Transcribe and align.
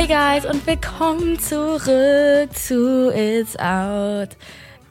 Hey 0.00 0.06
guys 0.06 0.46
und 0.46 0.66
willkommen 0.66 1.38
zurück 1.38 2.54
zu 2.54 3.12
It's 3.14 3.54
Out. 3.58 4.30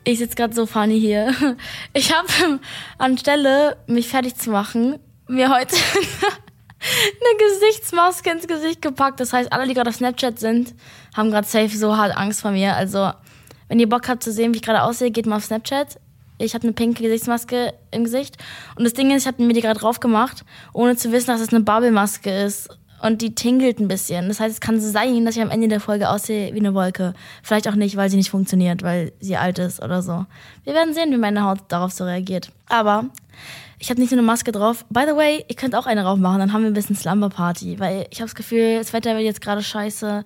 Ich 0.03 0.19
sitze 0.19 0.35
gerade 0.35 0.53
so 0.53 0.67
funny 0.67 0.99
hier. 0.99 1.33
Ich 1.93 2.13
habe 2.13 2.59
anstelle 2.99 3.77
mich 3.87 4.07
fertig 4.07 4.35
zu 4.35 4.51
machen, 4.51 4.99
mir 5.27 5.49
heute 5.49 5.75
eine 5.95 7.39
Gesichtsmaske 7.39 8.29
ins 8.29 8.45
Gesicht 8.45 8.83
gepackt. 8.83 9.19
Das 9.19 9.33
heißt, 9.33 9.51
alle, 9.51 9.65
die 9.65 9.73
gerade 9.73 9.89
auf 9.89 9.95
Snapchat 9.95 10.37
sind, 10.37 10.75
haben 11.17 11.31
gerade 11.31 11.47
safe 11.47 11.75
so 11.75 11.97
hart 11.97 12.15
Angst 12.15 12.41
vor 12.41 12.51
mir. 12.51 12.75
Also, 12.75 13.11
wenn 13.67 13.79
ihr 13.79 13.89
Bock 13.89 14.07
habt 14.07 14.21
zu 14.21 14.31
sehen, 14.31 14.53
wie 14.53 14.57
ich 14.57 14.63
gerade 14.63 14.83
aussehe, 14.83 15.09
geht 15.09 15.25
mal 15.25 15.37
auf 15.37 15.45
Snapchat. 15.45 15.99
Ich 16.37 16.53
habe 16.53 16.65
eine 16.65 16.73
pinke 16.73 17.01
Gesichtsmaske 17.01 17.73
im 17.89 18.03
Gesicht. 18.03 18.37
Und 18.75 18.83
das 18.83 18.93
Ding 18.93 19.09
ist, 19.09 19.23
ich 19.23 19.27
habe 19.27 19.41
mir 19.41 19.53
die 19.53 19.61
gerade 19.61 19.79
drauf 19.79 19.99
gemacht, 19.99 20.45
ohne 20.71 20.95
zu 20.97 21.11
wissen, 21.11 21.31
dass 21.31 21.41
es 21.41 21.49
eine 21.49 21.61
Bubble-Maske 21.61 22.43
ist. 22.43 22.69
Und 23.01 23.21
die 23.21 23.33
tingelt 23.33 23.79
ein 23.79 23.87
bisschen. 23.87 24.27
Das 24.27 24.39
heißt, 24.39 24.55
es 24.55 24.61
kann 24.61 24.79
sein, 24.79 25.25
dass 25.25 25.35
ich 25.35 25.41
am 25.41 25.49
Ende 25.49 25.67
der 25.67 25.79
Folge 25.79 26.09
aussehe 26.09 26.53
wie 26.53 26.59
eine 26.59 26.73
Wolke. 26.73 27.13
Vielleicht 27.43 27.67
auch 27.67 27.75
nicht, 27.75 27.95
weil 27.95 28.09
sie 28.09 28.17
nicht 28.17 28.29
funktioniert, 28.29 28.83
weil 28.83 29.13
sie 29.19 29.37
alt 29.37 29.59
ist 29.59 29.81
oder 29.81 30.01
so. 30.01 30.25
Wir 30.63 30.73
werden 30.73 30.93
sehen, 30.93 31.11
wie 31.11 31.17
meine 31.17 31.43
Haut 31.43 31.59
darauf 31.69 31.91
so 31.91 32.03
reagiert. 32.03 32.51
Aber 32.67 33.05
ich 33.79 33.89
habe 33.89 34.01
nicht 34.01 34.11
nur 34.11 34.19
eine 34.19 34.27
Maske 34.27 34.51
drauf. 34.51 34.85
By 34.89 35.03
the 35.07 35.15
way, 35.15 35.45
ihr 35.47 35.55
könnt 35.55 35.75
auch 35.75 35.85
eine 35.85 36.03
drauf 36.03 36.19
machen, 36.19 36.39
dann 36.39 36.51
haben 36.51 36.63
wir 36.63 36.69
ein 36.69 36.73
bisschen 36.73 36.95
Slumber 36.95 37.29
Party. 37.29 37.79
Weil 37.79 38.07
ich 38.11 38.19
habe 38.19 38.27
das 38.27 38.35
Gefühl, 38.35 38.77
das 38.77 38.91
Wetter 38.91 39.13
wird 39.15 39.23
jetzt 39.23 39.41
gerade 39.41 39.63
scheiße. 39.63 40.23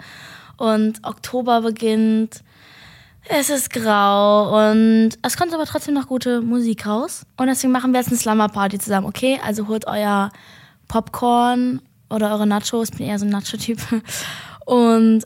Und 0.58 1.04
Oktober 1.04 1.62
beginnt. 1.62 2.42
Es 3.26 3.50
ist 3.50 3.72
grau 3.72 4.70
und 4.70 5.12
es 5.22 5.38
kommt 5.38 5.54
aber 5.54 5.66
trotzdem 5.66 5.94
noch 5.94 6.08
gute 6.08 6.42
Musik 6.42 6.86
raus. 6.86 7.26
Und 7.38 7.48
deswegen 7.48 7.72
machen 7.72 7.94
wir 7.94 8.02
jetzt 8.02 8.10
eine 8.10 8.18
Slumber 8.18 8.50
Party 8.50 8.80
zusammen, 8.80 9.08
okay? 9.08 9.40
Also 9.42 9.70
holt 9.70 9.88
euer 9.88 10.30
Popcorn 10.90 11.82
oder 12.14 12.32
eure 12.32 12.48
Nachos. 12.48 12.90
Ich 12.92 12.98
bin 12.98 13.08
eher 13.08 13.20
so 13.20 13.26
ein 13.26 13.32
Nacho-Typ. 13.32 13.80
Und 14.66 15.24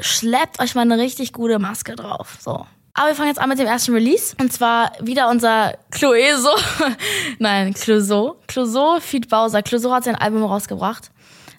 schleppt 0.00 0.60
euch 0.60 0.74
mal 0.74 0.82
eine 0.82 0.98
richtig 0.98 1.32
gute 1.32 1.58
Maske 1.58 1.96
drauf. 1.96 2.38
So. 2.40 2.66
Aber 2.94 3.08
wir 3.08 3.14
fangen 3.14 3.28
jetzt 3.28 3.40
an 3.40 3.48
mit 3.48 3.58
dem 3.58 3.66
ersten 3.66 3.92
Release. 3.92 4.34
Und 4.40 4.52
zwar 4.52 4.92
wieder 5.00 5.28
unser 5.28 5.74
Cloeso. 5.90 6.50
Nein, 7.38 7.74
Clouseau. 7.74 8.36
Clouseau 8.46 9.00
Feed 9.00 9.28
Bowser. 9.28 9.62
Clouseau 9.62 9.92
hat 9.92 10.04
sein 10.04 10.16
Album 10.16 10.44
rausgebracht. 10.44 11.10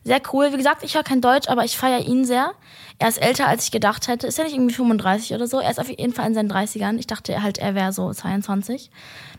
Sehr 0.03 0.22
cool. 0.31 0.52
Wie 0.52 0.58
gesagt, 0.58 0.84
ich 0.84 0.95
höre 0.95 1.03
kein 1.03 1.22
Deutsch, 1.22 1.50
aber 1.50 1.66
ich 1.66 1.78
feiere 1.78 2.00
ihn 2.00 2.25
sehr. 2.25 2.53
Er 2.97 3.09
ist 3.09 3.22
älter, 3.22 3.47
als 3.47 3.66
ich 3.66 3.72
gedacht 3.72 4.08
hätte. 4.08 4.25
Ist 4.25 4.38
ja 4.38 4.45
nicht 4.45 4.56
irgendwie 4.56 4.73
35 4.73 5.34
oder 5.36 5.47
so. 5.47 5.59
Er 5.59 5.69
ist 5.69 5.80
auf 5.80 5.89
jeden 5.89 6.14
Fall 6.14 6.28
in 6.28 6.34
seinen 6.34 6.52
30ern. 6.52 6.97
Ich 6.97 7.08
dachte 7.08 7.44
halt, 7.44 7.59
er 7.59 7.75
wäre 7.75 7.94
so 7.94 8.12
22. 8.12 8.89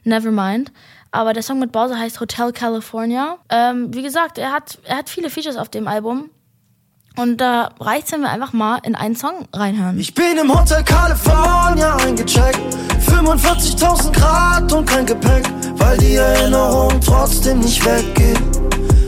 Never 0.05 0.31
mind. 0.31 0.71
Aber 1.11 1.33
der 1.33 1.43
Song 1.43 1.59
mit 1.59 1.73
Bowser 1.73 1.99
heißt 1.99 2.21
Hotel 2.21 2.53
California. 2.53 3.39
Ähm, 3.49 3.95
wie 3.95 4.03
gesagt, 4.03 4.39
er 4.39 4.53
hat, 4.53 4.79
er 4.85 4.99
hat 4.99 5.09
viele 5.09 5.31
Features 5.31 5.57
auf 5.57 5.69
dem 5.69 5.89
Album. 5.89 6.31
Und 7.17 7.39
da 7.39 7.71
reicht's, 7.81 8.13
wenn 8.13 8.21
wir 8.21 8.31
einfach 8.31 8.53
mal 8.53 8.79
in 8.85 8.95
einen 8.95 9.17
Song 9.17 9.49
reinhören. 9.53 9.99
Ich 9.99 10.15
bin 10.15 10.39
im 10.39 10.57
Hotel 10.57 10.85
California 10.85 11.97
eingecheckt. 11.97 12.61
45.000 13.07 14.13
Grad 14.13 14.73
und 14.73 14.87
kein 14.89 15.05
Gepäck, 15.05 15.45
weil 15.75 15.99
die 15.99 16.15
Erinnerung 16.15 17.01
trotzdem 17.01 17.59
nicht 17.61 17.85
weggeht. 17.85 18.39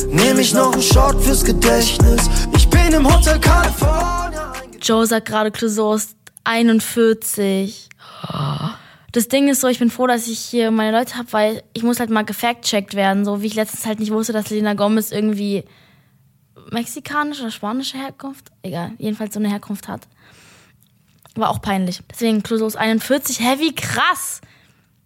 Nehme 0.08 0.40
ich 0.40 0.52
noch 0.52 0.72
einen 0.72 0.82
Shot 0.82 1.22
fürs 1.22 1.44
Gedächtnis. 1.44 2.28
Ich 2.56 2.68
bin 2.68 2.92
im 2.92 3.06
Hotel 3.06 3.38
California. 3.38 4.52
Joe 4.82 5.06
sagt 5.06 5.28
gerade, 5.28 5.52
Clouseau 5.52 5.94
ist 5.94 6.16
41. 6.42 7.89
Das 9.12 9.28
Ding 9.28 9.48
ist 9.48 9.60
so, 9.60 9.68
ich 9.68 9.78
bin 9.78 9.90
froh, 9.90 10.06
dass 10.06 10.28
ich 10.28 10.38
hier 10.38 10.70
meine 10.70 10.96
Leute 10.96 11.16
habe, 11.16 11.32
weil 11.32 11.62
ich 11.72 11.82
muss 11.82 11.98
halt 11.98 12.10
mal 12.10 12.24
gefact-checkt 12.24 12.94
werden, 12.94 13.24
so 13.24 13.42
wie 13.42 13.46
ich 13.46 13.54
letztens 13.54 13.86
halt 13.86 13.98
nicht 13.98 14.12
wusste, 14.12 14.32
dass 14.32 14.48
Selena 14.48 14.74
Gomez 14.74 15.10
irgendwie 15.10 15.64
mexikanische 16.70 17.42
oder 17.42 17.50
spanische 17.50 17.98
Herkunft, 17.98 18.52
egal, 18.62 18.92
jedenfalls 18.98 19.34
so 19.34 19.40
eine 19.40 19.50
Herkunft 19.50 19.88
hat. 19.88 20.06
War 21.34 21.50
auch 21.50 21.60
peinlich. 21.60 22.00
Deswegen 22.10 22.38
ist 22.38 22.76
41. 22.76 23.40
Hä, 23.40 23.58
wie 23.58 23.74
krass! 23.74 24.40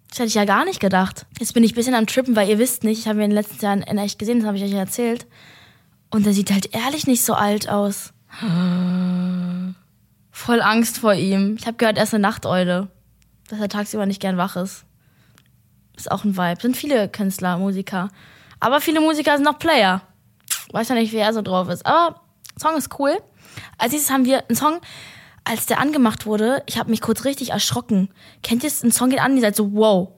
Das 0.09 0.19
hätte 0.19 0.28
ich 0.28 0.34
ja 0.34 0.44
gar 0.44 0.65
nicht 0.65 0.81
gedacht. 0.81 1.26
Jetzt 1.38 1.54
bin 1.54 1.65
ich 1.65 1.72
ein 1.72 1.75
bisschen 1.75 1.94
am 1.94 2.06
Trippen, 2.06 2.36
weil 2.36 2.48
ihr 2.48 2.59
wisst 2.59 2.84
nicht, 2.84 3.00
ich 3.00 3.09
habe 3.09 3.19
ihn 3.19 3.25
in 3.25 3.31
den 3.31 3.36
letzten 3.36 3.65
Jahren 3.65 3.82
in 3.82 3.98
echt 3.98 4.19
gesehen, 4.19 4.38
das 4.38 4.47
habe 4.47 4.56
ich 4.56 4.65
euch 4.65 4.71
ja 4.71 4.78
erzählt. 4.78 5.26
Und 6.10 6.26
er 6.26 6.32
sieht 6.32 6.53
halt 6.53 6.75
ehrlich 6.75 7.06
nicht 7.06 7.25
so 7.25 7.34
alt 7.34 7.69
aus. 7.69 8.12
Voll 10.31 10.62
Angst 10.62 10.98
vor 10.98 11.15
ihm. 11.15 11.56
Ich 11.59 11.66
habe 11.66 11.76
gehört, 11.76 11.97
er 11.97 12.04
ist 12.04 12.15
eine 12.15 12.22
Nachteule. 12.22 12.88
Dass 13.49 13.60
er 13.60 13.69
tagsüber 13.69 14.06
nicht 14.06 14.21
gern 14.21 14.37
wach 14.37 14.56
ist. 14.56 14.84
Ist 15.97 16.10
auch 16.10 16.25
ein 16.25 16.37
Vibe. 16.37 16.60
Sind 16.60 16.77
viele 16.77 17.09
Künstler, 17.09 17.59
Musiker. 17.59 18.09
Aber 18.60 18.81
viele 18.81 19.00
Musiker 19.00 19.37
sind 19.37 19.47
auch 19.47 19.59
Player. 19.59 20.03
Weiß 20.72 20.88
ja 20.88 20.94
nicht, 20.94 21.12
wie 21.12 21.19
er 21.19 21.32
so 21.32 21.43
drauf 21.43 21.69
ist. 21.69 21.87
Aber 21.87 22.21
Song 22.59 22.77
ist 22.77 22.99
cool. 22.99 23.16
Als 23.78 23.93
nächstes 23.93 24.12
haben 24.12 24.25
wir 24.25 24.44
einen 24.49 24.56
Song, 24.56 24.81
als 25.44 25.66
der 25.66 25.78
angemacht 25.78 26.27
wurde, 26.27 26.62
ich 26.66 26.78
habe 26.78 26.91
mich 26.91 27.00
kurz 27.00 27.25
richtig 27.25 27.50
erschrocken. 27.50 28.09
Kennt 28.43 28.62
ihr 28.62 28.69
es? 28.69 28.83
Ein 28.83 28.93
Song 28.93 29.10
geht 29.10 29.21
an, 29.21 29.34
ihr 29.37 29.43
seid 29.43 29.56
so, 29.56 29.72
wow. 29.75 30.09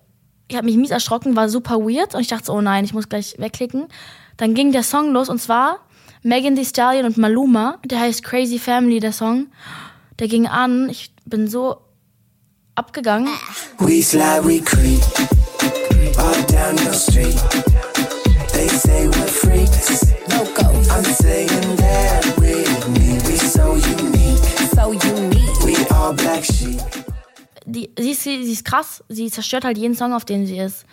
Ich 0.48 0.56
habe 0.56 0.66
mich 0.66 0.76
mies 0.76 0.91
erschrocken, 0.91 1.34
war 1.34 1.48
super 1.48 1.81
weird 1.81 2.15
und 2.15 2.20
ich 2.20 2.28
dachte 2.28 2.47
so, 2.47 2.53
oh 2.54 2.60
nein, 2.60 2.84
ich 2.84 2.94
muss 2.94 3.09
gleich 3.09 3.34
wegklicken. 3.38 3.88
Dann 4.36 4.54
ging 4.54 4.70
der 4.70 4.84
Song 4.84 5.12
los 5.12 5.28
und 5.28 5.41
zwar 5.41 5.81
Megan 6.22 6.54
Thee 6.54 6.65
Stallion 6.65 7.06
und 7.06 7.19
Maluma. 7.19 7.78
Der 7.84 8.00
heißt 8.00 8.22
Crazy 8.22 8.59
Family, 8.59 9.00
der 9.00 9.12
Song. 9.12 9.48
Der 10.20 10.28
ging 10.28 10.47
an, 10.47 10.88
ich 10.88 11.12
bin 11.25 11.48
so 11.48 11.78
abgegangen. 12.76 13.32
We 13.78 14.03
slide, 14.03 14.44
we 14.44 14.60
creep. 14.60 15.03
All 16.19 16.42
down 16.47 16.76
your 16.78 16.94
street. 16.94 17.37
They 18.53 18.69
say 18.69 19.06
we're 19.06 19.28
freaks. 19.28 20.04
Locos, 20.31 20.88
I'm 20.88 21.04
saying 21.04 21.76
that 21.76 22.25
with 22.38 22.88
me. 22.88 23.19
We 23.26 23.36
so 23.36 23.75
unique. 23.75 24.44
so 24.75 24.92
unique. 24.92 25.65
We 25.65 25.75
all 25.91 26.15
black 26.15 26.44
sheep. 26.44 26.81
die, 27.66 27.91
sie, 27.98 28.12
ist, 28.12 28.22
sie 28.22 28.53
ist 28.53 28.65
krass, 28.65 29.04
sie 29.09 29.31
zerstört 29.31 29.65
halt 29.65 29.76
jeden 29.76 29.94
Song, 29.94 30.15
auf 30.15 30.25
dem 30.25 30.47
sie 30.47 30.59
ist. 30.59 30.86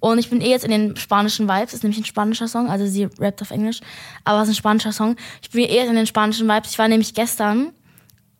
Und 0.00 0.18
ich 0.18 0.30
bin 0.30 0.40
eh 0.40 0.50
jetzt 0.50 0.64
in 0.64 0.70
den 0.70 0.96
spanischen 0.96 1.48
Vibes, 1.48 1.74
ist 1.74 1.84
nämlich 1.84 2.00
ein 2.00 2.04
spanischer 2.04 2.48
Song, 2.48 2.68
also 2.68 2.86
sie 2.86 3.08
rappt 3.20 3.42
auf 3.42 3.50
Englisch, 3.50 3.80
aber 4.24 4.42
es 4.42 4.48
ist 4.48 4.54
ein 4.54 4.58
spanischer 4.58 4.92
Song. 4.92 5.16
Ich 5.42 5.50
bin 5.50 5.64
eh 5.64 5.76
jetzt 5.76 5.88
in 5.88 5.94
den 5.94 6.06
spanischen 6.06 6.48
Vibes. 6.48 6.72
Ich 6.72 6.78
war 6.78 6.88
nämlich 6.88 7.14
gestern, 7.14 7.72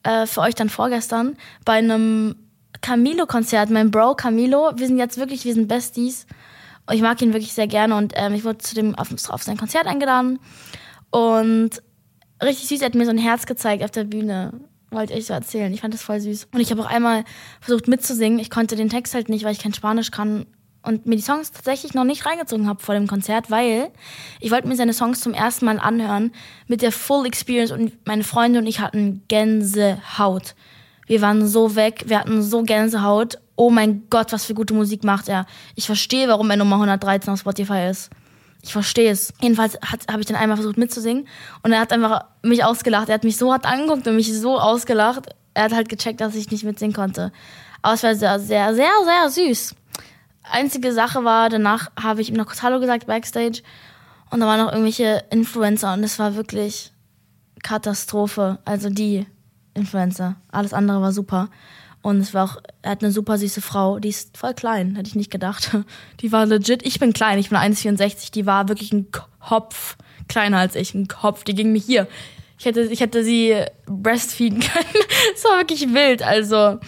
äh, 0.02 0.26
für 0.26 0.41
euch 0.41 0.54
dann 0.54 0.69
vorgestern, 0.69 1.36
bei 1.64 1.75
einem 1.75 2.34
Camilo-Konzert, 2.82 3.70
mein 3.70 3.91
Bro 3.91 4.16
Camilo. 4.16 4.72
Wir 4.76 4.87
sind 4.87 4.98
jetzt 4.98 5.16
wirklich, 5.16 5.44
wir 5.44 5.54
sind 5.54 5.69
Besties. 5.69 6.26
Ich 6.91 7.00
mag 7.00 7.22
ihn 7.22 7.32
wirklich 7.32 7.53
sehr 7.53 7.69
gerne 7.69 7.97
und 7.97 8.12
ähm, 8.16 8.34
ich 8.34 8.44
wurde 8.44 8.59
zu 8.59 8.75
dem 8.75 8.94
auf, 8.97 9.09
auf 9.31 9.43
sein 9.43 9.56
Konzert 9.56 9.87
eingeladen. 9.87 10.41
Und 11.10 11.82
richtig 12.43 12.69
süß, 12.69 12.81
er 12.81 12.87
hat 12.87 12.94
mir 12.94 13.04
so 13.04 13.10
ein 13.10 13.19
Herz 13.19 13.47
gezeigt 13.47 13.84
auf 13.84 13.91
der 13.93 14.04
Bühne. 14.04 14.53
Wollte 14.91 15.15
ich 15.15 15.26
so 15.26 15.32
erzählen. 15.32 15.72
Ich 15.72 15.81
fand 15.81 15.94
das 15.94 16.03
voll 16.03 16.20
süß. 16.20 16.48
Und 16.53 16.60
ich 16.60 16.70
habe 16.70 16.82
auch 16.82 16.91
einmal 16.91 17.25
versucht 17.60 17.88
mitzusingen. 17.88 18.38
Ich 18.38 18.50
konnte 18.50 18.76
den 18.76 18.91
Text 18.91 19.14
halt 19.14 19.28
nicht, 19.28 19.44
weil 19.44 19.53
ich 19.53 19.60
kein 19.60 19.72
Spanisch 19.72 20.10
kann. 20.10 20.47
Und 20.82 21.06
mir 21.06 21.14
die 21.14 21.22
Songs 21.22 21.53
tatsächlich 21.53 21.94
noch 21.94 22.04
nicht 22.04 22.26
reingezogen 22.26 22.66
habe 22.66 22.82
vor 22.82 22.97
dem 22.97 23.06
Konzert, 23.06 23.53
weil 23.53 23.91
ich 24.41 24.50
wollte 24.50 24.66
mir 24.66 24.75
seine 24.75 24.93
Songs 24.93 25.20
zum 25.20 25.32
ersten 25.32 25.64
Mal 25.64 25.78
anhören 25.78 26.32
mit 26.66 26.82
der 26.82 26.91
Full 26.91 27.25
Experience 27.25 27.70
und 27.70 28.04
meine 28.04 28.25
Freunde 28.25 28.59
und 28.59 28.66
ich 28.66 28.81
hatten 28.81 29.22
Gänsehaut. 29.28 30.56
Wir 31.06 31.20
waren 31.20 31.46
so 31.46 31.74
weg, 31.74 32.04
wir 32.06 32.20
hatten 32.20 32.42
so 32.42 32.62
Gänsehaut. 32.62 33.38
Oh 33.56 33.70
mein 33.70 34.04
Gott, 34.08 34.32
was 34.32 34.44
für 34.44 34.54
gute 34.54 34.74
Musik 34.74 35.04
macht 35.04 35.28
er. 35.28 35.46
Ich 35.74 35.86
verstehe, 35.86 36.28
warum 36.28 36.50
er 36.50 36.56
Nummer 36.56 36.76
113 36.76 37.32
auf 37.32 37.40
Spotify 37.40 37.88
ist. 37.90 38.10
Ich 38.62 38.72
verstehe 38.72 39.10
es. 39.10 39.34
Jedenfalls 39.40 39.76
habe 40.08 40.20
ich 40.20 40.26
dann 40.26 40.36
einmal 40.36 40.56
versucht 40.56 40.78
mitzusingen 40.78 41.26
und 41.62 41.72
er 41.72 41.80
hat 41.80 41.92
einfach 41.92 42.26
mich 42.42 42.64
ausgelacht. 42.64 43.08
Er 43.08 43.16
hat 43.16 43.24
mich 43.24 43.36
so 43.36 43.52
hart 43.52 43.66
angeguckt 43.66 44.06
und 44.06 44.16
mich 44.16 44.32
so 44.32 44.58
ausgelacht. 44.58 45.26
Er 45.54 45.64
hat 45.64 45.72
halt 45.72 45.88
gecheckt, 45.88 46.20
dass 46.20 46.36
ich 46.36 46.50
nicht 46.50 46.64
mitsingen 46.64 46.94
konnte. 46.94 47.32
Aber 47.82 47.94
es 47.94 48.02
war 48.04 48.14
sehr, 48.14 48.38
sehr, 48.38 48.74
sehr, 48.74 48.92
sehr 49.04 49.30
süß. 49.30 49.74
Einzige 50.44 50.92
Sache 50.92 51.24
war, 51.24 51.48
danach 51.48 51.90
habe 52.00 52.20
ich 52.20 52.28
ihm 52.28 52.36
noch 52.36 52.46
kurz 52.46 52.62
Hallo 52.62 52.80
gesagt 52.80 53.06
backstage 53.06 53.62
und 54.30 54.40
da 54.40 54.46
waren 54.46 54.60
noch 54.60 54.72
irgendwelche 54.72 55.24
Influencer 55.30 55.92
und 55.92 56.04
es 56.04 56.19
war 56.19 56.36
wirklich 56.36 56.93
Katastrophe. 57.62 58.58
Also 58.64 58.88
die 58.88 59.26
Influencer. 59.74 60.36
Alles 60.50 60.72
andere 60.72 61.00
war 61.00 61.12
super. 61.12 61.48
Und 62.02 62.19
es 62.19 62.34
war 62.34 62.44
auch, 62.44 62.56
er 62.82 62.92
hat 62.92 63.02
eine 63.02 63.12
super 63.12 63.38
süße 63.38 63.60
Frau, 63.60 64.00
die 64.00 64.08
ist 64.08 64.36
voll 64.36 64.54
klein, 64.54 64.96
hätte 64.96 65.08
ich 65.08 65.14
nicht 65.14 65.30
gedacht. 65.30 65.76
Die 66.20 66.32
war 66.32 66.46
legit, 66.46 66.84
ich 66.84 66.98
bin 66.98 67.12
klein, 67.12 67.38
ich 67.38 67.48
bin 67.48 67.58
1,64, 67.58 68.32
die 68.32 68.44
war 68.44 68.69
wirklich 68.69 68.92
ein 68.92 69.06
Kopf 69.38 69.96
kleiner 70.28 70.58
als 70.58 70.74
ich, 70.74 70.94
ein 70.94 71.08
Kopf, 71.08 71.44
die 71.44 71.54
ging 71.54 71.72
mir 71.72 71.80
hier. 71.80 72.08
Ich 72.58 72.64
hätte, 72.64 72.82
ich 72.82 73.00
hätte 73.00 73.24
sie 73.24 73.56
breastfeeden 73.86 74.60
können. 74.60 75.04
Es 75.34 75.44
war 75.44 75.58
wirklich 75.58 75.92
wild, 75.94 76.22
also 76.22 76.78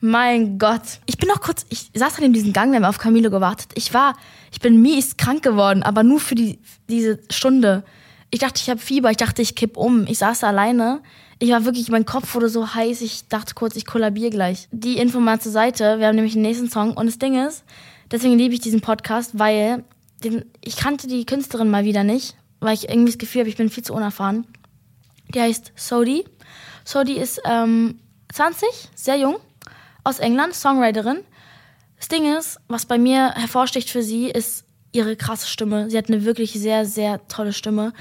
mein 0.00 0.58
Gott. 0.58 1.00
Ich 1.06 1.16
bin 1.16 1.28
noch 1.28 1.40
kurz, 1.40 1.64
ich 1.68 1.90
saß 1.94 2.16
dann 2.16 2.24
in 2.24 2.32
diesem 2.32 2.52
Gang, 2.52 2.70
wir 2.72 2.76
haben 2.76 2.84
auf 2.84 2.98
Camilo 2.98 3.30
gewartet. 3.30 3.70
Ich 3.74 3.94
war, 3.94 4.16
ich 4.50 4.60
bin 4.60 4.82
mies 4.82 5.16
krank 5.16 5.42
geworden, 5.42 5.82
aber 5.82 6.02
nur 6.02 6.20
für 6.20 6.34
die, 6.34 6.58
diese 6.88 7.20
Stunde. 7.30 7.84
Ich 8.34 8.40
dachte, 8.40 8.62
ich 8.62 8.70
habe 8.70 8.80
Fieber, 8.80 9.10
ich 9.10 9.18
dachte, 9.18 9.42
ich 9.42 9.54
kipp 9.54 9.76
um. 9.76 10.06
Ich 10.06 10.18
saß 10.18 10.42
alleine. 10.42 11.02
Ich 11.38 11.50
war 11.50 11.66
wirklich, 11.66 11.90
mein 11.90 12.06
Kopf 12.06 12.34
wurde 12.34 12.48
so 12.48 12.74
heiß, 12.74 13.02
ich 13.02 13.28
dachte 13.28 13.54
kurz, 13.54 13.76
ich 13.76 13.84
kollabiere 13.84 14.30
gleich. 14.30 14.68
Die 14.72 14.96
Info 14.96 15.20
mal 15.20 15.38
zur 15.38 15.52
Seite, 15.52 15.98
wir 15.98 16.06
haben 16.06 16.14
nämlich 16.14 16.32
den 16.32 16.42
nächsten 16.42 16.70
Song 16.70 16.96
und 16.96 17.06
das 17.06 17.18
Ding 17.18 17.34
ist, 17.34 17.62
deswegen 18.10 18.38
liebe 18.38 18.54
ich 18.54 18.60
diesen 18.60 18.80
Podcast, 18.80 19.38
weil 19.38 19.84
den, 20.24 20.46
ich 20.62 20.76
kannte 20.76 21.08
die 21.08 21.26
Künstlerin 21.26 21.68
mal 21.68 21.84
wieder 21.84 22.04
nicht, 22.04 22.36
weil 22.60 22.74
ich 22.74 22.88
irgendwie 22.88 23.10
das 23.10 23.18
Gefühl 23.18 23.40
habe, 23.40 23.50
ich 23.50 23.56
bin 23.56 23.68
viel 23.68 23.84
zu 23.84 23.92
unerfahren. 23.92 24.46
Die 25.34 25.40
heißt 25.40 25.72
Sodi. 25.76 26.24
Sodi 26.84 27.18
ist 27.18 27.40
ähm, 27.44 27.98
20, 28.32 28.68
sehr 28.94 29.16
jung, 29.16 29.36
aus 30.04 30.20
England, 30.20 30.54
Songwriterin. 30.54 31.18
Das 31.98 32.08
Ding 32.08 32.34
ist, 32.34 32.58
was 32.68 32.86
bei 32.86 32.96
mir 32.96 33.32
hervorsticht 33.34 33.90
für 33.90 34.02
sie, 34.02 34.30
ist 34.30 34.64
ihre 34.92 35.16
krasse 35.16 35.48
Stimme. 35.48 35.90
Sie 35.90 35.98
hat 35.98 36.08
eine 36.08 36.24
wirklich 36.24 36.52
sehr, 36.52 36.84
sehr 36.84 37.26
tolle 37.28 37.52
Stimme. 37.52 37.92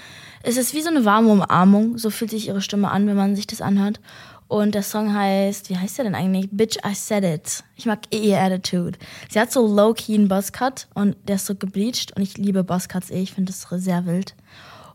Es 0.44 0.58
ist 0.58 0.74
wie 0.74 0.82
so 0.82 0.90
eine 0.90 1.06
warme 1.06 1.30
Umarmung. 1.30 1.98
So 1.98 2.10
fühlt 2.10 2.32
sich 2.32 2.48
ihre 2.48 2.62
Stimme 2.62 2.92
an, 2.92 3.08
wenn 3.08 3.16
man 3.16 3.36
sich 3.36 3.48
das 3.48 3.62
anhört. 3.62 4.00
Und 4.48 4.76
der 4.76 4.84
Song 4.84 5.14
heißt, 5.14 5.70
wie 5.70 5.78
heißt 5.78 5.98
der 5.98 6.06
denn 6.06 6.16
eigentlich? 6.16 6.50
Bitch, 6.52 6.78
I 6.86 6.94
Said 6.94 7.24
It. 7.24 7.64
Ich 7.78 7.86
mag 7.86 8.00
eh 8.12 8.32
ihr 8.32 8.42
Attitude. 8.42 9.00
Sie 9.30 9.40
hat 9.40 9.50
so 9.50 9.66
low-key 9.66 10.14
einen 10.14 10.28
Buzzcut 10.28 10.88
und 10.94 11.16
der 11.26 11.38
ist 11.38 11.46
so 11.46 11.56
gebleached 11.56 12.16
und 12.18 12.22
ich 12.22 12.38
liebe 12.38 12.66
Buzzcuts 12.66 13.12
eh. 13.12 13.22
Ich 13.22 13.32
finde 13.32 13.54
das 13.54 13.66
sehr 13.82 14.06
wild. 14.06 14.36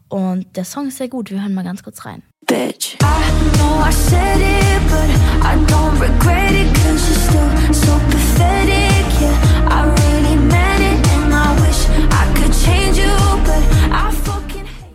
Und 0.08 0.54
der 0.56 0.66
Song 0.66 0.88
ist 0.88 0.98
sehr 0.98 1.08
gut. 1.08 1.30
Wir 1.30 1.40
hören 1.40 1.54
mal 1.54 1.64
ganz 1.64 1.82
kurz 1.82 2.04
rein. 2.04 2.22
Bitch. 2.46 2.96
I 3.02 3.56
know 3.56 3.80
I 3.80 3.90
said 3.90 4.40
it, 4.40 4.80
but 4.90 5.08
I 5.42 5.56
don't 5.66 5.98
regret 5.98 6.52
it. 6.52 6.74
Cause 6.74 7.08
you're 7.08 7.18
still 7.24 7.72
so 7.72 7.98
pathetic. 8.10 9.20
Yeah, 9.20 9.68
I 9.68 9.88
really 9.88 10.35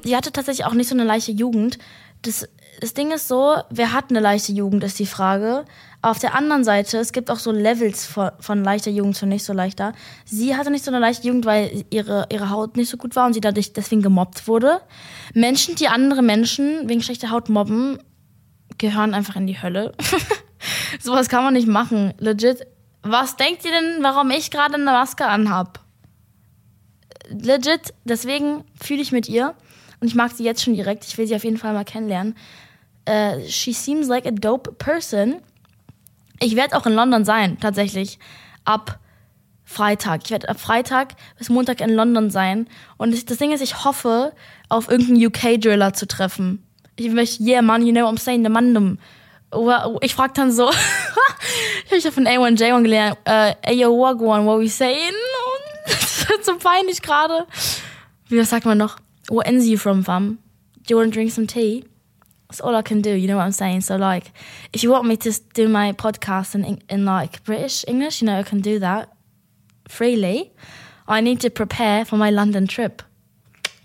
Sie 0.04 0.18
hatte 0.18 0.34
tatsächlich 0.34 0.66
auch 0.66 0.74
nicht 0.74 0.90
so 0.90 0.96
eine 0.96 1.06
leichte 1.06 1.32
Jugend. 1.32 1.78
Das, 2.24 2.48
das 2.82 2.94
Ding 2.94 3.12
ist 3.12 3.28
so, 3.28 3.56
wer 3.70 3.94
hat 3.94 4.10
eine 4.10 4.20
leichte 4.20 4.52
Jugend, 4.52 4.84
ist 4.84 5.00
die 5.00 5.06
Frage. 5.06 5.64
Auf 6.02 6.20
der 6.20 6.36
anderen 6.36 6.64
Seite, 6.64 6.98
es 6.98 7.14
gibt 7.14 7.32
auch 7.32 7.40
so 7.40 7.52
Levels 7.52 8.06
von, 8.06 8.32
von 8.40 8.62
leichter 8.62 8.92
Jugend 8.92 9.16
zu 9.16 9.26
nicht 9.26 9.46
so 9.46 9.54
leichter. 9.54 9.94
Sie 10.26 10.56
hatte 10.58 10.72
nicht 10.72 10.84
so 10.84 10.92
eine 10.92 11.00
leichte 11.00 11.28
Jugend, 11.28 11.46
weil 11.46 11.86
ihre, 11.92 12.28
ihre 12.32 12.50
Haut 12.50 12.76
nicht 12.76 12.90
so 12.90 12.98
gut 12.98 13.16
war 13.16 13.26
und 13.26 13.34
sie 13.34 13.40
dadurch 13.42 13.72
deswegen 13.72 14.02
gemobbt 14.02 14.50
wurde. 14.50 14.82
Menschen, 15.34 15.76
die 15.76 15.88
andere 15.88 16.24
Menschen 16.24 16.90
wegen 16.90 17.02
schlechter 17.02 17.30
Haut 17.30 17.48
mobben, 17.50 18.00
gehören 18.78 19.14
einfach 19.14 19.36
in 19.36 19.48
die 19.48 19.62
Hölle. 19.62 19.94
Sowas 21.00 21.30
kann 21.30 21.46
man 21.46 21.54
nicht 21.54 21.68
machen. 21.68 22.14
Legit. 22.18 22.66
Was 23.04 23.36
denkt 23.38 23.64
ihr 23.64 23.72
denn, 23.72 24.04
warum 24.04 24.30
ich 24.32 24.52
gerade 24.52 24.74
eine 24.74 24.84
Maske 24.84 25.26
anhab? 25.26 25.80
Legit, 27.32 27.94
deswegen 28.04 28.64
fühle 28.82 29.02
ich 29.02 29.12
mit 29.12 29.30
ihr. 29.30 29.56
Und 30.00 30.08
ich 30.08 30.16
mag 30.16 30.32
sie 30.32 30.44
jetzt 30.44 30.64
schon 30.64 30.74
direkt. 30.74 31.06
Ich 31.06 31.18
will 31.18 31.28
sie 31.28 31.36
auf 31.36 31.44
jeden 31.44 31.58
Fall 31.58 31.74
mal 31.74 31.86
kennenlernen. 31.86 32.36
Äh, 33.06 33.48
she 33.48 33.74
seems 33.74 34.08
like 34.08 34.26
a 34.26 34.32
dope 34.32 34.72
person. 34.74 35.42
Ich 36.40 36.56
werde 36.56 36.76
auch 36.76 36.86
in 36.86 36.94
London 36.94 37.24
sein, 37.24 37.60
tatsächlich. 37.60 38.18
Ab 38.66 39.00
Freitag. 39.64 40.22
Ich 40.26 40.32
werde 40.32 40.50
ab 40.50 40.60
Freitag 40.60 41.16
bis 41.38 41.50
Montag 41.50 41.82
in 41.82 41.92
London 41.92 42.30
sein. 42.30 42.68
Und 42.98 43.30
das 43.30 43.38
Ding 43.38 43.52
ist, 43.52 43.62
ich 43.62 43.86
hoffe, 43.86 44.34
auf 44.70 44.90
irgendeinen 44.90 45.26
UK-Driller 45.28 45.94
zu 45.94 46.08
treffen. 46.08 46.64
Ich 46.96 47.10
möchte, 47.10 47.44
yeah, 47.44 47.62
man, 47.62 47.86
you 47.86 47.94
know 47.94 48.04
what 48.04 48.14
I'm 48.14 48.20
saying, 48.20 48.44
the 48.44 48.50
mandem. 48.50 49.00
Ich 50.02 50.16
frag 50.16 50.34
dann 50.34 50.52
so, 50.52 50.70
ich 51.92 52.06
habe 52.06 52.14
von 52.14 52.28
A1J1 52.28 52.84
gelernt, 52.84 53.18
äh, 53.26 53.54
ey, 53.62 53.82
yo, 53.82 53.98
wagwan, 53.98 54.46
what 54.46 54.60
we 54.60 54.70
saying? 54.70 55.14
Wird 56.32 56.46
so 56.46 56.58
peinlich 56.58 57.02
gerade. 57.02 57.46
Wie 58.28 58.44
sagt 58.44 58.66
man 58.66 58.78
noch? 58.78 58.98
Where 59.30 59.46
are 59.46 59.54
you 59.54 59.78
from, 59.78 60.04
fam? 60.04 60.40
Do 60.88 60.94
you 60.94 60.98
want 60.98 61.12
to 61.12 61.16
drink 61.16 61.32
some 61.32 61.46
tea? 61.46 61.84
That's 62.48 62.62
all 62.62 62.76
I 62.76 62.82
can 62.82 63.02
do, 63.02 63.12
you 63.12 63.28
know 63.28 63.38
what 63.38 63.46
I'm 63.46 63.52
saying? 63.52 63.82
So, 63.82 63.96
like, 63.96 64.32
if 64.74 64.84
you 64.84 64.92
want 64.92 65.06
me 65.06 65.18
to 65.18 65.32
do 65.54 65.70
my 65.70 65.94
podcast 65.94 66.56
in, 66.56 66.82
in 66.90 67.06
like 67.06 67.44
British 67.44 67.86
English, 67.88 68.22
you 68.22 68.28
know, 68.28 68.40
I 68.40 68.44
can 68.44 68.62
do 68.62 68.80
that 68.80 69.10
freely. 69.88 70.52
I 71.08 71.22
need 71.22 71.40
to 71.42 71.50
prepare 71.50 72.06
for 72.06 72.18
my 72.18 72.30
London 72.30 72.68
trip. 72.68 73.04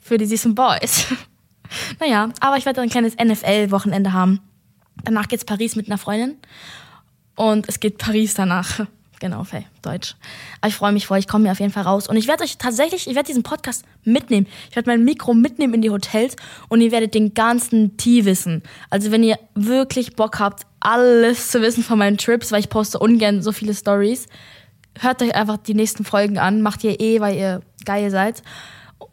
Für 0.00 0.18
die 0.18 0.26
süßen 0.26 0.54
Boys. 0.54 1.06
naja, 2.00 2.30
aber 2.40 2.56
ich 2.56 2.66
werde 2.66 2.80
ein 2.80 2.90
kleines 2.90 3.16
NFL-Wochenende 3.16 4.12
haben. 4.12 4.40
Danach 5.04 5.28
geht's 5.28 5.44
Paris 5.44 5.76
mit 5.76 5.86
einer 5.86 5.98
Freundin. 5.98 6.38
Und 7.34 7.68
es 7.68 7.80
geht 7.80 7.98
Paris 7.98 8.34
danach. 8.34 8.86
Genau, 9.18 9.44
Faye, 9.44 9.64
Deutsch. 9.80 10.14
Aber 10.60 10.68
ich 10.68 10.74
freue 10.74 10.92
mich 10.92 11.06
voll, 11.06 11.18
ich 11.18 11.26
komme 11.26 11.44
hier 11.44 11.52
auf 11.52 11.60
jeden 11.60 11.72
Fall 11.72 11.84
raus. 11.84 12.06
Und 12.06 12.16
ich 12.16 12.28
werde 12.28 12.44
euch 12.44 12.58
tatsächlich, 12.58 13.08
ich 13.08 13.14
werde 13.14 13.26
diesen 13.26 13.42
Podcast 13.42 13.84
mitnehmen. 14.04 14.46
Ich 14.68 14.76
werde 14.76 14.90
mein 14.90 15.04
Mikro 15.04 15.32
mitnehmen 15.32 15.74
in 15.74 15.82
die 15.82 15.90
Hotels 15.90 16.36
und 16.68 16.82
ihr 16.82 16.92
werdet 16.92 17.14
den 17.14 17.32
ganzen 17.32 17.96
Tee 17.96 18.26
wissen. 18.26 18.62
Also 18.90 19.10
wenn 19.12 19.22
ihr 19.22 19.38
wirklich 19.54 20.16
Bock 20.16 20.38
habt, 20.38 20.66
alles 20.80 21.50
zu 21.50 21.62
wissen 21.62 21.82
von 21.82 21.98
meinen 21.98 22.18
Trips, 22.18 22.52
weil 22.52 22.60
ich 22.60 22.68
poste 22.68 22.98
ungern 22.98 23.42
so 23.42 23.52
viele 23.52 23.74
Stories, 23.74 24.26
hört 25.00 25.22
euch 25.22 25.34
einfach 25.34 25.56
die 25.56 25.74
nächsten 25.74 26.04
Folgen 26.04 26.38
an. 26.38 26.60
Macht 26.60 26.84
ihr 26.84 27.00
eh, 27.00 27.20
weil 27.20 27.36
ihr 27.36 27.62
geil 27.84 28.10
seid 28.10 28.42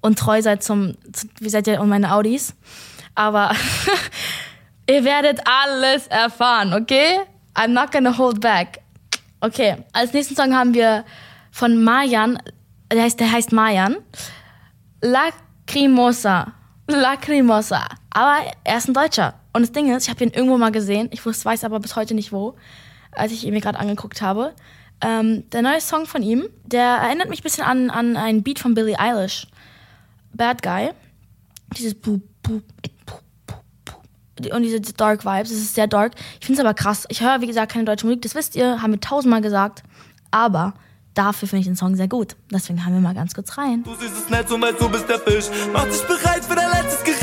und 0.02 0.20
treu 0.20 0.42
seid 0.42 0.64
zum, 0.64 0.96
zu, 1.14 1.28
wie 1.40 1.50
seid 1.50 1.68
ihr 1.68 1.80
und 1.80 1.88
meine 1.90 2.14
Audis. 2.14 2.56
Aber 3.16 3.56
ihr 4.90 5.06
werdet 5.06 5.40
alles 5.46 6.08
erfahren, 6.08 6.74
okay? 6.74 7.20
I'm 7.56 7.70
not 7.70 7.92
gonna 7.92 8.18
hold 8.18 8.42
back. 8.42 8.83
Okay, 9.44 9.76
als 9.92 10.14
nächsten 10.14 10.38
Song 10.38 10.56
haben 10.56 10.74
wir 10.74 11.04
von 11.52 11.84
Mayan, 11.84 12.40
der 12.90 13.04
heißt, 13.04 13.20
der 13.20 13.30
heißt 13.30 13.52
Mayan, 13.52 13.98
Lacrimosa. 15.02 16.54
Lacrimosa. 16.88 17.86
Aber 18.12 18.38
er 18.64 18.78
ist 18.78 18.88
ein 18.88 18.94
Deutscher. 18.94 19.34
Und 19.52 19.64
das 19.64 19.74
Ding 19.74 19.94
ist, 19.94 20.06
ich 20.06 20.10
habe 20.10 20.24
ihn 20.24 20.30
irgendwo 20.30 20.58
mal 20.58 20.72
gesehen, 20.72 21.10
ich 21.12 21.26
wusste, 21.26 21.44
weiß 21.44 21.66
aber 21.66 21.82
bis 21.82 21.98
heute 21.98 22.14
nicht 22.14 22.32
wo, 22.32 22.56
als 23.12 23.34
ich 23.34 23.46
ihn 23.46 23.54
mir 23.54 23.60
gerade 23.60 23.80
angeguckt 23.80 24.22
habe. 24.22 24.54
Ähm, 25.02 25.50
der 25.50 25.62
neue 25.62 25.82
Song 25.82 26.06
von 26.06 26.24
ihm, 26.24 26.48
der 26.64 26.86
erinnert 26.86 27.28
mich 27.28 27.42
ein 27.42 27.44
bisschen 27.44 27.66
an, 27.66 27.90
an 27.90 28.16
einen 28.16 28.44
Beat 28.44 28.60
von 28.60 28.74
Billie 28.74 28.98
Eilish. 28.98 29.48
Bad 30.32 30.64
Guy. 30.64 30.92
Dieses 31.76 31.96
Boop, 31.96 32.22
Boop. 32.44 32.64
Und 34.52 34.64
diese 34.64 34.82
Dark 34.82 35.26
Vibes, 35.26 35.52
es 35.52 35.60
ist 35.60 35.76
sehr 35.76 35.88
dark. 35.88 36.14
Ich 36.40 36.46
finde 36.46 36.62
es 36.62 36.66
aber 36.66 36.74
krass. 36.74 37.06
Ich 37.10 37.22
höre, 37.22 37.42
wie 37.42 37.48
gesagt, 37.48 37.72
keine 37.72 37.86
deutsche 37.86 38.06
Musik, 38.06 38.24
das 38.24 38.36
wisst 38.36 38.56
ihr, 38.56 38.82
haben 38.82 38.92
wir 38.92 39.00
tausendmal 39.00 39.42
gesagt. 39.42 39.84
Aber 40.32 40.74
dafür 41.14 41.48
finde 41.48 41.62
ich 41.62 41.68
den 41.68 41.76
Song 41.76 41.96
sehr 41.96 42.08
gut. 42.08 42.36
Deswegen 42.52 42.84
haben 42.84 42.94
wir 42.94 43.02
mal 43.02 43.14
ganz 43.14 43.36
kurz 43.36 43.58
rein. 43.58 43.84
Du 43.84 43.94
siehst 43.96 44.18
es 44.18 44.30
Netz 44.30 44.52
und 44.52 44.62
weißt, 44.62 44.82
du 44.82 44.90
bist 44.90 45.08
der 45.08 45.20
Fisch. 45.20 45.46
Mach 45.72 45.86
dich 45.86 46.02
bereit 46.04 46.44
für 46.44 46.56
dein 46.56 46.72
letztes 46.72 47.04
Gericht. 47.04 47.23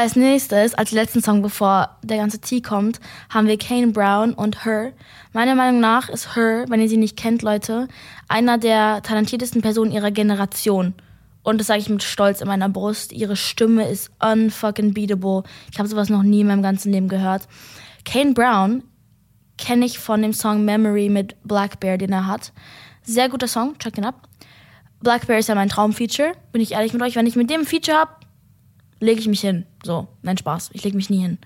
Als 0.00 0.16
nächstes, 0.16 0.72
als 0.72 0.92
letzten 0.92 1.22
Song, 1.22 1.42
bevor 1.42 1.98
der 2.02 2.16
ganze 2.16 2.40
Tee 2.40 2.62
kommt, 2.62 3.00
haben 3.28 3.46
wir 3.46 3.58
Kane 3.58 3.88
Brown 3.88 4.32
und 4.32 4.64
Her. 4.64 4.94
Meiner 5.34 5.54
Meinung 5.54 5.78
nach 5.78 6.08
ist 6.08 6.34
Her, 6.34 6.64
wenn 6.68 6.80
ihr 6.80 6.88
sie 6.88 6.96
nicht 6.96 7.18
kennt, 7.18 7.42
Leute, 7.42 7.86
einer 8.26 8.56
der 8.56 9.02
talentiertesten 9.02 9.60
Personen 9.60 9.92
ihrer 9.92 10.10
Generation. 10.10 10.94
Und 11.42 11.58
das 11.58 11.66
sage 11.66 11.80
ich 11.80 11.90
mit 11.90 12.02
Stolz 12.02 12.40
in 12.40 12.48
meiner 12.48 12.70
Brust. 12.70 13.12
Ihre 13.12 13.36
Stimme 13.36 13.90
ist 13.90 14.10
unfucking 14.20 14.94
beatable. 14.94 15.42
Ich 15.70 15.78
habe 15.78 15.86
sowas 15.86 16.08
noch 16.08 16.22
nie 16.22 16.40
in 16.40 16.46
meinem 16.46 16.62
ganzen 16.62 16.92
Leben 16.92 17.08
gehört. 17.08 17.46
Kane 18.06 18.32
Brown 18.32 18.82
kenne 19.58 19.84
ich 19.84 19.98
von 19.98 20.22
dem 20.22 20.32
Song 20.32 20.64
Memory 20.64 21.10
mit 21.10 21.36
Black 21.44 21.78
Bear, 21.78 21.98
den 21.98 22.12
er 22.12 22.26
hat. 22.26 22.54
Sehr 23.02 23.28
guter 23.28 23.48
Song, 23.48 23.76
check 23.78 23.98
ihn 23.98 24.06
ab. 24.06 24.26
Black 25.02 25.26
Bear 25.26 25.40
ist 25.40 25.50
ja 25.50 25.54
mein 25.54 25.68
Traumfeature, 25.68 26.32
bin 26.52 26.62
ich 26.62 26.72
ehrlich 26.72 26.94
mit 26.94 27.02
euch. 27.02 27.16
Wenn 27.16 27.26
ich 27.26 27.36
mit 27.36 27.50
dem 27.50 27.66
Feature 27.66 27.98
hab, 27.98 28.19
lege 29.00 29.20
ich 29.20 29.28
mich 29.28 29.40
hin. 29.40 29.66
So, 29.82 30.06
nein, 30.22 30.38
Spaß. 30.38 30.70
Ich 30.72 30.84
lege 30.84 30.96
mich 30.96 31.10
nie 31.10 31.20
hin. 31.20 31.38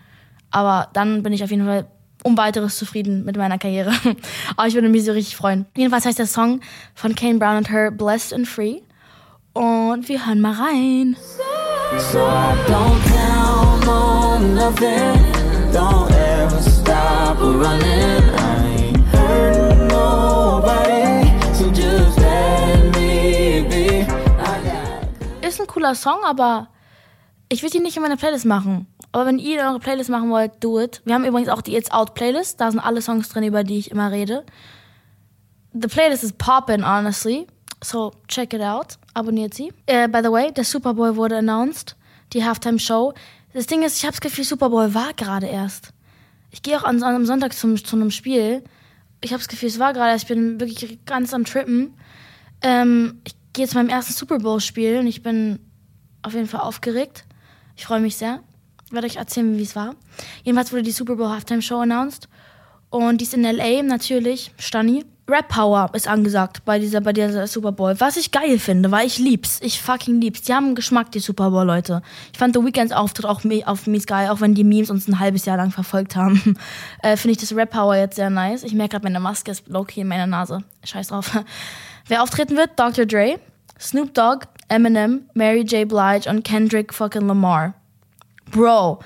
Aber 0.51 0.89
dann 0.93 1.23
bin 1.23 1.33
ich 1.33 1.43
auf 1.43 1.51
jeden 1.51 1.65
Fall 1.65 1.87
um 2.23 2.37
weiteres 2.37 2.79
zufrieden 2.79 3.25
mit 3.25 3.37
meiner 3.37 3.59
Karriere. 3.59 3.93
Aber 4.57 4.67
ich 4.67 4.75
würde 4.75 4.89
mich 4.89 5.05
so 5.05 5.13
richtig 5.13 5.37
freuen. 5.37 5.67
Jedenfalls 5.77 6.07
heißt 6.07 6.19
der 6.19 6.27
Song 6.27 6.61
von 6.95 7.15
Kane 7.15 7.39
Brown 7.39 7.59
und 7.59 7.71
Her 7.71 7.91
Blessed 7.91 8.33
and 8.33 8.49
Free. 8.49 8.81
Und 9.53 10.09
wir 10.09 10.27
hören 10.27 10.41
mal 10.41 10.55
rein. 10.55 11.17
So 12.11 12.19
don't 12.19 13.01
count 13.05 13.87
on 13.87 14.55
nothing. 14.55 15.25
Don't 15.73 16.11
ever 16.11 16.61
stop 16.61 17.39
running. 17.39 18.23
I 18.37 18.67
ain't 18.79 19.07
hurting 19.13 19.87
nobody. 19.87 21.31
So 21.53 21.71
just 21.71 22.19
let 22.19 22.97
me 22.97 23.65
be. 23.69 24.07
Ist 25.47 25.61
ein 25.61 25.67
cooler 25.67 25.95
Song, 25.95 26.19
aber 26.25 26.69
ich 27.49 27.63
würde 27.63 27.77
ihn 27.77 27.83
nicht 27.83 27.97
in 27.97 28.03
meine 28.03 28.17
Playlist 28.17 28.47
machen. 28.47 28.87
Aber 29.13 29.27
wenn 29.27 29.39
ihr 29.39 29.61
eure 29.63 29.79
Playlist 29.79 30.11
machen 30.11 30.31
wollt, 30.31 30.53
do 30.61 30.81
it. 30.81 31.03
Wir 31.05 31.15
haben 31.15 31.25
übrigens 31.25 31.49
auch 31.49 31.63
die 31.63 31.77
It's 31.77 31.91
Out 31.91 32.15
Playlist. 32.15 32.61
Da 32.61 32.71
sind 32.71 32.81
alle 32.81 33.03
Songs 33.03 33.29
drin, 33.29 33.45
über 33.45 33.65
die 33.65 33.79
ich 33.79 33.91
immer 33.91 34.11
rede. 34.11 34.45
The 35.73 35.89
playlist 35.89 36.25
is 36.25 36.33
poppin', 36.33 36.85
honestly. 36.85 37.47
So 37.83 38.13
check 38.29 38.55
it 38.55 38.63
out. 38.63 38.99
Abonniert 39.13 39.55
sie. 39.55 39.73
Äh, 39.87 40.09
by 40.09 40.21
the 40.23 40.31
way, 40.31 40.53
der 40.53 40.65
Super 40.65 40.95
Bowl 40.95 41.17
wurde 41.17 41.37
announced. 41.37 41.97
Die 42.33 42.45
Halftime 42.45 42.79
Show. 42.79 43.13
Das 43.53 43.67
Ding 43.67 43.83
ist, 43.83 43.99
ich 43.99 44.05
habe 44.05 44.13
das 44.13 44.21
Gefühl, 44.21 44.45
Super 44.45 44.71
Bowl 44.71 44.95
war 44.95 45.13
gerade 45.15 45.47
erst. 45.47 45.91
Ich 46.51 46.63
gehe 46.63 46.79
auch 46.79 46.85
an, 46.85 47.03
an 47.03 47.15
einem 47.15 47.27
Sonntag 47.27 47.53
zum, 47.53 47.77
zu 47.77 47.97
einem 47.97 48.11
Spiel. 48.11 48.65
Ich 49.21 49.33
habe 49.33 49.39
das 49.39 49.49
Gefühl, 49.49 49.69
es 49.69 49.79
war 49.79 49.93
gerade 49.93 50.13
erst. 50.13 50.25
Ich 50.25 50.29
bin 50.29 50.61
wirklich 50.61 51.05
ganz 51.05 51.35
am 51.35 51.45
Trippen. 51.45 51.95
Ähm, 52.63 53.21
ich 53.25 53.35
gehe 53.53 53.69
zu 53.69 53.77
meinem 53.77 53.89
ersten 53.91 54.13
Super 54.13 54.39
Bowl-Spiel 54.39 54.99
und 54.99 55.07
ich 55.07 55.23
bin 55.23 55.59
auf 56.23 56.35
jeden 56.35 56.49
Fall 56.49 56.61
aufgeregt. 56.61 57.25
Ich 57.77 57.87
freue 57.87 58.01
mich 58.01 58.17
sehr. 58.17 58.41
Ich 58.87 58.93
werde 58.93 59.07
euch 59.07 59.17
erzählen, 59.17 59.57
wie 59.59 59.63
es 59.63 59.77
war. 59.77 59.95
Jedenfalls 60.43 60.73
wurde 60.73 60.83
die 60.83 60.93
Super 60.93 61.17
Bowl 61.17 61.29
Halftime 61.29 61.63
Show 61.63 61.81
announced. 61.81 62.29
Und 62.91 63.21
die 63.21 63.25
ist 63.25 63.35
in 63.35 63.45
L.A. 63.45 63.83
natürlich, 63.83 64.53
Stani. 64.57 65.05
Rap 65.27 65.49
Power 65.49 65.89
ist 65.95 66.07
angesagt 66.07 66.67
bei 66.67 66.79
dieser, 66.79 67.01
bei 67.01 67.15
dieser 67.15 67.47
Super 67.47 67.73
Bowl. 67.73 67.99
Was 67.99 68.19
ich 68.19 68.31
geil 68.31 68.59
finde, 68.59 68.91
weil 68.91 69.07
ich 69.07 69.19
lieb's. 69.19 69.59
Ich 69.63 69.81
fucking 69.81 70.21
lieb's. 70.21 70.43
Die 70.43 70.53
haben 70.53 70.67
einen 70.67 70.75
Geschmack, 70.75 71.13
die 71.13 71.19
Super 71.19 71.51
Bowl 71.51 71.65
Leute. 71.65 72.03
Ich 72.31 72.39
fand 72.39 72.55
The 72.55 72.63
Weeknds 72.63 72.93
Auftritt 72.93 73.25
auch 73.25 73.41
auf 73.65 73.87
Mies 73.87 74.07
geil, 74.07 74.29
auch 74.29 74.43
wenn 74.43 74.55
die 74.55 74.65
Memes 74.65 74.91
uns 74.91 75.09
ein 75.09 75.19
halbes 75.19 75.47
Jahr 75.47 75.57
lang 75.57 75.71
verfolgt 75.71 76.15
haben. 76.15 76.59
äh, 77.03 77.17
finde 77.17 77.33
ich 77.33 77.39
das 77.39 77.57
Rap 77.57 77.71
Power 77.71 77.97
jetzt 77.97 78.17
sehr 78.17 78.29
nice. 78.29 78.65
Ich 78.65 78.75
merke 78.75 78.93
gerade, 78.93 79.05
meine 79.05 79.19
Maske 79.19 79.51
ist 79.51 79.67
low-key 79.67 80.03
in 80.03 80.09
meiner 80.09 80.27
Nase. 80.27 80.63
Scheiß 80.85 81.09
drauf. 81.09 81.37
Wer 82.07 82.23
auftreten 82.23 82.57
wird? 82.57 82.73
Dr. 82.77 83.07
Dre, 83.07 83.41
Snoop 83.81 84.13
Dogg, 84.13 84.47
Eminem, 84.75 85.31
Mary 85.35 85.61
J. 85.61 85.89
Blige 85.89 86.29
und 86.29 86.43
Kendrick 86.43 86.93
fucking 86.93 87.29
Lamar. 87.29 87.75
Bro, 88.51 88.99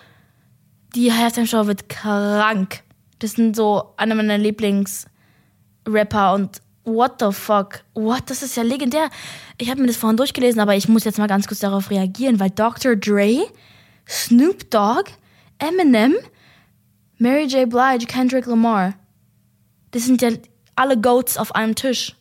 die 0.94 1.12
Halftime-Show 1.12 1.66
wird 1.66 1.90
krank. 1.90 2.82
Das 3.18 3.32
sind 3.32 3.54
so 3.54 3.92
einer 3.98 4.14
meiner 4.14 4.38
Lieblings-Rapper 4.38 6.32
und 6.32 6.62
what 6.84 7.16
the 7.20 7.32
fuck? 7.32 7.80
What? 7.92 8.30
Das 8.30 8.42
ist 8.42 8.56
ja 8.56 8.62
legendär. 8.62 9.10
Ich 9.58 9.68
habe 9.68 9.82
mir 9.82 9.88
das 9.88 9.98
vorhin 9.98 10.16
durchgelesen, 10.16 10.58
aber 10.58 10.74
ich 10.74 10.88
muss 10.88 11.04
jetzt 11.04 11.18
mal 11.18 11.26
ganz 11.26 11.46
kurz 11.46 11.60
darauf 11.60 11.90
reagieren, 11.90 12.40
weil 12.40 12.48
Dr. 12.48 12.96
Dre, 12.96 13.46
Snoop 14.08 14.70
Dogg, 14.70 15.10
Eminem, 15.58 16.14
Mary 17.18 17.44
J. 17.44 17.68
Blige, 17.68 18.06
Kendrick 18.06 18.46
Lamar. 18.46 18.94
Das 19.90 20.06
sind 20.06 20.22
ja 20.22 20.30
alle 20.76 20.98
Goats 20.98 21.36
auf 21.36 21.54
einem 21.54 21.74
Tisch. 21.74 22.16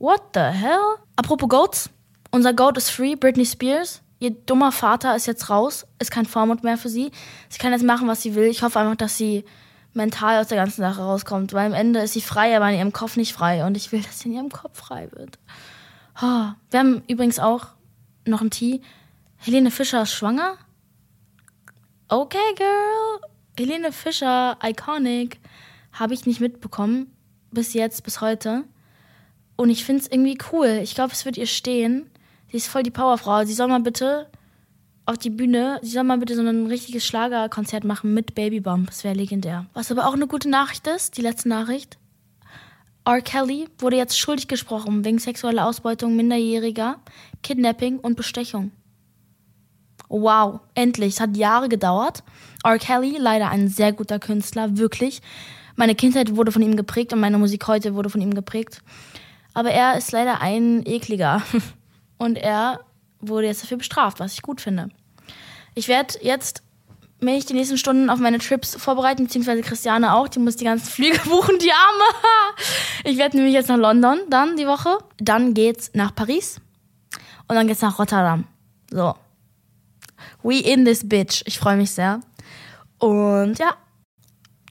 What 0.00 0.22
the 0.34 0.40
hell? 0.40 0.96
Apropos 1.14 1.48
Goats. 1.48 1.90
Unser 2.34 2.52
Goat 2.52 2.76
ist 2.76 2.90
free, 2.90 3.14
Britney 3.14 3.46
Spears. 3.46 4.02
Ihr 4.18 4.32
dummer 4.32 4.72
Vater 4.72 5.14
ist 5.14 5.28
jetzt 5.28 5.50
raus, 5.50 5.86
ist 6.00 6.10
kein 6.10 6.26
Vormund 6.26 6.64
mehr 6.64 6.76
für 6.76 6.88
sie. 6.88 7.12
Sie 7.48 7.58
kann 7.58 7.70
jetzt 7.70 7.84
machen, 7.84 8.08
was 8.08 8.22
sie 8.22 8.34
will. 8.34 8.46
Ich 8.46 8.64
hoffe 8.64 8.80
einfach, 8.80 8.96
dass 8.96 9.16
sie 9.16 9.44
mental 9.92 10.40
aus 10.40 10.48
der 10.48 10.58
ganzen 10.58 10.80
Sache 10.80 11.00
rauskommt, 11.00 11.52
weil 11.52 11.66
am 11.66 11.74
Ende 11.74 12.00
ist 12.00 12.14
sie 12.14 12.20
frei, 12.20 12.56
aber 12.56 12.68
in 12.70 12.76
ihrem 12.76 12.92
Kopf 12.92 13.16
nicht 13.16 13.32
frei. 13.32 13.64
Und 13.64 13.76
ich 13.76 13.92
will, 13.92 14.02
dass 14.02 14.18
sie 14.18 14.30
in 14.30 14.34
ihrem 14.34 14.50
Kopf 14.50 14.76
frei 14.76 15.12
wird. 15.12 15.38
Oh. 16.20 16.48
Wir 16.72 16.80
haben 16.80 17.04
übrigens 17.06 17.38
auch 17.38 17.68
noch 18.26 18.40
ein 18.40 18.50
Tee. 18.50 18.80
Helene 19.36 19.70
Fischer 19.70 20.02
ist 20.02 20.12
schwanger? 20.12 20.56
Okay, 22.08 22.54
girl. 22.56 23.30
Helene 23.56 23.92
Fischer, 23.92 24.58
iconic. 24.60 25.38
Habe 25.92 26.14
ich 26.14 26.26
nicht 26.26 26.40
mitbekommen. 26.40 27.16
Bis 27.52 27.74
jetzt, 27.74 28.02
bis 28.02 28.20
heute. 28.20 28.64
Und 29.54 29.70
ich 29.70 29.84
finde 29.84 30.02
es 30.02 30.10
irgendwie 30.10 30.38
cool. 30.50 30.80
Ich 30.82 30.96
glaube, 30.96 31.12
es 31.12 31.24
wird 31.24 31.36
ihr 31.36 31.46
stehen. 31.46 32.10
Sie 32.54 32.58
ist 32.58 32.68
voll 32.68 32.84
die 32.84 32.92
Powerfrau. 32.92 33.44
Sie 33.44 33.52
soll 33.52 33.66
mal 33.66 33.80
bitte 33.80 34.28
auf 35.06 35.18
die 35.18 35.30
Bühne, 35.30 35.80
sie 35.82 35.90
soll 35.90 36.04
mal 36.04 36.18
bitte 36.18 36.36
so 36.36 36.42
ein 36.42 36.68
richtiges 36.68 37.04
Schlagerkonzert 37.04 37.82
machen 37.82 38.14
mit 38.14 38.36
Babybomb. 38.36 38.86
Das 38.86 39.02
wäre 39.02 39.16
legendär. 39.16 39.66
Was 39.74 39.90
aber 39.90 40.06
auch 40.06 40.14
eine 40.14 40.28
gute 40.28 40.48
Nachricht 40.48 40.86
ist, 40.86 41.16
die 41.16 41.22
letzte 41.22 41.48
Nachricht. 41.48 41.98
R. 43.04 43.20
Kelly 43.22 43.66
wurde 43.80 43.96
jetzt 43.96 44.16
schuldig 44.16 44.46
gesprochen 44.46 45.04
wegen 45.04 45.18
sexueller 45.18 45.66
Ausbeutung 45.66 46.14
Minderjähriger, 46.14 47.00
Kidnapping 47.42 47.98
und 47.98 48.16
Bestechung. 48.16 48.70
Wow, 50.08 50.60
endlich. 50.76 51.14
Es 51.14 51.20
hat 51.20 51.36
Jahre 51.36 51.68
gedauert. 51.68 52.22
R. 52.62 52.78
Kelly, 52.78 53.16
leider 53.18 53.50
ein 53.50 53.66
sehr 53.66 53.92
guter 53.92 54.20
Künstler, 54.20 54.78
wirklich. 54.78 55.22
Meine 55.74 55.96
Kindheit 55.96 56.36
wurde 56.36 56.52
von 56.52 56.62
ihm 56.62 56.76
geprägt 56.76 57.12
und 57.12 57.18
meine 57.18 57.38
Musik 57.38 57.66
heute 57.66 57.96
wurde 57.96 58.10
von 58.10 58.20
ihm 58.20 58.32
geprägt. 58.32 58.80
Aber 59.54 59.72
er 59.72 59.98
ist 59.98 60.12
leider 60.12 60.40
ein 60.40 60.86
ekliger. 60.86 61.42
Und 62.24 62.36
er 62.36 62.80
wurde 63.20 63.48
jetzt 63.48 63.62
dafür 63.62 63.76
bestraft, 63.76 64.18
was 64.18 64.32
ich 64.32 64.40
gut 64.40 64.62
finde. 64.62 64.88
Ich 65.74 65.88
werde 65.88 66.14
jetzt 66.22 66.62
mich 67.20 67.44
die 67.44 67.52
nächsten 67.52 67.76
Stunden 67.76 68.08
auf 68.08 68.18
meine 68.18 68.38
Trips 68.38 68.76
vorbereiten, 68.76 69.24
beziehungsweise 69.24 69.60
Christiane 69.60 70.14
auch. 70.14 70.28
Die 70.28 70.38
muss 70.38 70.56
die 70.56 70.64
ganzen 70.64 70.86
Flüge 70.86 71.18
buchen, 71.28 71.58
die 71.58 71.70
Arme. 71.70 72.58
Ich 73.04 73.18
werde 73.18 73.36
nämlich 73.36 73.52
jetzt 73.52 73.68
nach 73.68 73.76
London 73.76 74.20
dann 74.30 74.56
die 74.56 74.66
Woche. 74.66 74.96
Dann 75.18 75.52
geht's 75.52 75.90
nach 75.92 76.14
Paris. 76.14 76.60
Und 77.46 77.56
dann 77.56 77.66
geht's 77.66 77.82
nach 77.82 77.98
Rotterdam. 77.98 78.46
So. 78.90 79.14
We 80.42 80.60
in 80.60 80.86
this 80.86 81.06
bitch. 81.06 81.42
Ich 81.44 81.58
freue 81.58 81.76
mich 81.76 81.90
sehr. 81.90 82.20
Und 82.98 83.58
ja, 83.58 83.76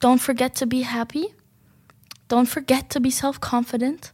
don't 0.01 0.19
forget 0.19 0.57
to 0.57 0.65
be 0.65 0.83
happy. 0.83 1.27
Don't 2.29 2.48
forget 2.48 2.89
to 2.89 3.00
be 3.00 3.12
self-confident. 3.12 4.12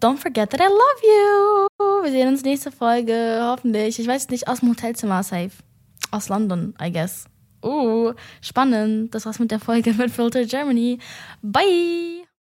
Don't 0.00 0.18
forget 0.18 0.50
that 0.50 0.60
I 0.60 0.68
love 0.68 1.02
you. 1.02 1.68
Wir 2.04 2.10
sehen 2.10 2.28
uns 2.28 2.42
nächste 2.42 2.70
Folge, 2.70 3.40
hoffentlich. 3.42 3.98
Ich 3.98 4.06
weiß 4.06 4.28
nicht, 4.28 4.48
aus 4.48 4.60
dem 4.60 4.70
Hotelzimmer 4.70 5.22
safe. 5.22 5.50
Aus 6.10 6.28
London, 6.28 6.74
I 6.80 6.90
guess. 6.90 7.26
Uh, 7.62 8.12
spannend. 8.40 9.14
Das 9.14 9.26
war's 9.26 9.38
mit 9.38 9.50
der 9.50 9.60
Folge 9.60 9.92
mit 9.94 10.10
Filter 10.10 10.44
Germany. 10.44 10.98
Bye. 11.42 12.26